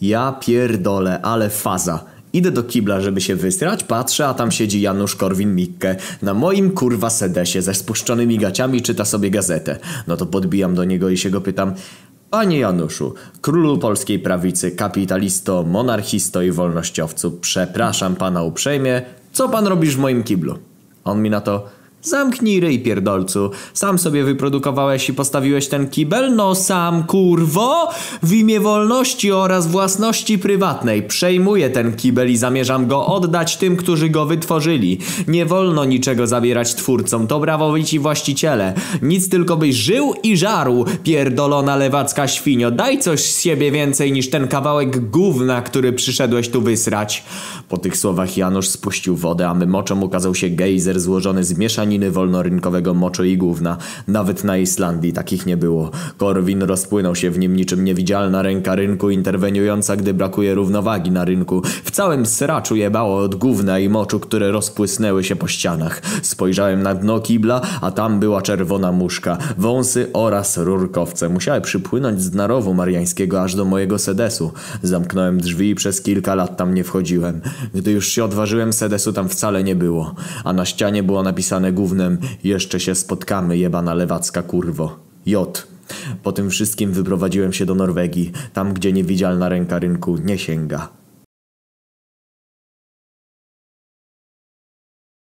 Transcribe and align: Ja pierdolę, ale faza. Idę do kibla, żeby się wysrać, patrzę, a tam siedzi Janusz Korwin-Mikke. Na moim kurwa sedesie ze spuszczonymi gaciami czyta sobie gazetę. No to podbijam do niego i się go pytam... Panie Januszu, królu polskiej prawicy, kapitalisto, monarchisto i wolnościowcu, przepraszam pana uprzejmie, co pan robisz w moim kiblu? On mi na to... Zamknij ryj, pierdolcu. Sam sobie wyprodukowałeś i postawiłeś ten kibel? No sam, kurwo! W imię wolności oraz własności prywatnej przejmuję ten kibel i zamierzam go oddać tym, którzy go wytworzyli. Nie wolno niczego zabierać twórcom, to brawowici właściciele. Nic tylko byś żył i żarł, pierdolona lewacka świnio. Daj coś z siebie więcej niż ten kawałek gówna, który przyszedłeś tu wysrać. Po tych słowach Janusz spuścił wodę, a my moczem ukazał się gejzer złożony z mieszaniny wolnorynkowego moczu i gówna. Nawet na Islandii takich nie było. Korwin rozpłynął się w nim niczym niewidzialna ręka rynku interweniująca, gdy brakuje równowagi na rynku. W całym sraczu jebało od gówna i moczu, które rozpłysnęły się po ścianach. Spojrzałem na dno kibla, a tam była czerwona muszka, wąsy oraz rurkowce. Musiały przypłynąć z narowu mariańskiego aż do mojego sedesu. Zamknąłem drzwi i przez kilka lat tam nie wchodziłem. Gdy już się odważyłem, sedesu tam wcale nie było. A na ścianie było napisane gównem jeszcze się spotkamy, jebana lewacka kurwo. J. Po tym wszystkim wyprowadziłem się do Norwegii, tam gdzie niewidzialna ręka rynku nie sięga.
Ja 0.00 0.32
pierdolę, 0.32 1.20
ale 1.22 1.50
faza. 1.50 2.04
Idę 2.32 2.50
do 2.50 2.62
kibla, 2.62 3.00
żeby 3.00 3.20
się 3.20 3.36
wysrać, 3.36 3.84
patrzę, 3.84 4.26
a 4.26 4.34
tam 4.34 4.50
siedzi 4.50 4.80
Janusz 4.80 5.16
Korwin-Mikke. 5.16 5.96
Na 6.22 6.34
moim 6.34 6.70
kurwa 6.70 7.10
sedesie 7.10 7.62
ze 7.62 7.74
spuszczonymi 7.74 8.38
gaciami 8.38 8.82
czyta 8.82 9.04
sobie 9.04 9.30
gazetę. 9.30 9.78
No 10.06 10.16
to 10.16 10.26
podbijam 10.26 10.74
do 10.74 10.84
niego 10.84 11.08
i 11.08 11.16
się 11.16 11.30
go 11.30 11.40
pytam... 11.40 11.74
Panie 12.30 12.58
Januszu, 12.58 13.14
królu 13.40 13.78
polskiej 13.78 14.18
prawicy, 14.18 14.70
kapitalisto, 14.70 15.62
monarchisto 15.62 16.42
i 16.42 16.50
wolnościowcu, 16.50 17.30
przepraszam 17.30 18.16
pana 18.16 18.42
uprzejmie, 18.42 19.02
co 19.32 19.48
pan 19.48 19.66
robisz 19.66 19.96
w 19.96 19.98
moim 19.98 20.22
kiblu? 20.22 20.58
On 21.04 21.22
mi 21.22 21.30
na 21.30 21.40
to... 21.40 21.68
Zamknij 22.06 22.60
ryj, 22.60 22.78
pierdolcu. 22.78 23.50
Sam 23.74 23.98
sobie 23.98 24.24
wyprodukowałeś 24.24 25.08
i 25.08 25.14
postawiłeś 25.14 25.68
ten 25.68 25.88
kibel? 25.88 26.34
No 26.36 26.54
sam, 26.54 27.04
kurwo! 27.04 27.88
W 28.22 28.32
imię 28.32 28.60
wolności 28.60 29.32
oraz 29.32 29.66
własności 29.66 30.38
prywatnej 30.38 31.02
przejmuję 31.02 31.70
ten 31.70 31.96
kibel 31.96 32.30
i 32.30 32.36
zamierzam 32.36 32.86
go 32.86 33.06
oddać 33.06 33.56
tym, 33.56 33.76
którzy 33.76 34.08
go 34.08 34.26
wytworzyli. 34.26 34.98
Nie 35.28 35.46
wolno 35.46 35.84
niczego 35.84 36.26
zabierać 36.26 36.74
twórcom, 36.74 37.26
to 37.26 37.40
brawowici 37.40 37.98
właściciele. 37.98 38.74
Nic 39.02 39.28
tylko 39.28 39.56
byś 39.56 39.76
żył 39.76 40.14
i 40.22 40.36
żarł, 40.36 40.84
pierdolona 41.02 41.76
lewacka 41.76 42.28
świnio. 42.28 42.70
Daj 42.70 42.98
coś 42.98 43.20
z 43.20 43.42
siebie 43.42 43.70
więcej 43.70 44.12
niż 44.12 44.30
ten 44.30 44.48
kawałek 44.48 45.10
gówna, 45.10 45.62
który 45.62 45.92
przyszedłeś 45.92 46.48
tu 46.48 46.62
wysrać. 46.62 47.24
Po 47.68 47.78
tych 47.78 47.96
słowach 47.96 48.36
Janusz 48.36 48.68
spuścił 48.68 49.16
wodę, 49.16 49.48
a 49.48 49.54
my 49.54 49.66
moczem 49.66 50.02
ukazał 50.02 50.34
się 50.34 50.50
gejzer 50.50 51.00
złożony 51.00 51.44
z 51.44 51.58
mieszaniny 51.96 52.10
wolnorynkowego 52.10 52.94
moczu 52.94 53.24
i 53.24 53.36
gówna. 53.36 53.76
Nawet 54.08 54.44
na 54.44 54.56
Islandii 54.56 55.12
takich 55.12 55.46
nie 55.46 55.56
było. 55.56 55.90
Korwin 56.18 56.62
rozpłynął 56.62 57.14
się 57.14 57.30
w 57.30 57.38
nim 57.38 57.56
niczym 57.56 57.84
niewidzialna 57.84 58.42
ręka 58.42 58.74
rynku 58.74 59.10
interweniująca, 59.10 59.96
gdy 59.96 60.14
brakuje 60.14 60.54
równowagi 60.54 61.10
na 61.10 61.24
rynku. 61.24 61.62
W 61.84 61.90
całym 61.90 62.26
sraczu 62.26 62.76
jebało 62.76 63.18
od 63.18 63.34
gówna 63.34 63.78
i 63.78 63.88
moczu, 63.88 64.20
które 64.20 64.50
rozpłysnęły 64.50 65.24
się 65.24 65.36
po 65.36 65.48
ścianach. 65.48 66.02
Spojrzałem 66.22 66.82
na 66.82 66.94
dno 66.94 67.20
kibla, 67.20 67.60
a 67.80 67.90
tam 67.90 68.20
była 68.20 68.42
czerwona 68.42 68.92
muszka, 68.92 69.38
wąsy 69.58 70.10
oraz 70.12 70.56
rurkowce. 70.58 71.28
Musiały 71.28 71.60
przypłynąć 71.60 72.22
z 72.22 72.34
narowu 72.34 72.74
mariańskiego 72.74 73.42
aż 73.42 73.54
do 73.54 73.64
mojego 73.64 73.98
sedesu. 73.98 74.52
Zamknąłem 74.82 75.40
drzwi 75.40 75.70
i 75.70 75.74
przez 75.74 76.02
kilka 76.02 76.34
lat 76.34 76.56
tam 76.56 76.74
nie 76.74 76.84
wchodziłem. 76.84 77.40
Gdy 77.74 77.92
już 77.92 78.08
się 78.08 78.24
odważyłem, 78.24 78.72
sedesu 78.72 79.12
tam 79.12 79.28
wcale 79.28 79.64
nie 79.64 79.74
było. 79.74 80.14
A 80.44 80.52
na 80.52 80.64
ścianie 80.64 81.02
było 81.02 81.22
napisane 81.22 81.72
gównem 81.86 82.18
jeszcze 82.44 82.80
się 82.80 82.94
spotkamy, 82.94 83.58
jebana 83.58 83.94
lewacka 83.94 84.42
kurwo. 84.42 84.98
J. 85.26 85.66
Po 86.22 86.32
tym 86.32 86.50
wszystkim 86.50 86.92
wyprowadziłem 86.92 87.52
się 87.52 87.66
do 87.66 87.74
Norwegii, 87.74 88.32
tam 88.52 88.74
gdzie 88.74 88.92
niewidzialna 88.92 89.48
ręka 89.48 89.78
rynku 89.78 90.16
nie 90.16 90.38
sięga. 90.38 90.88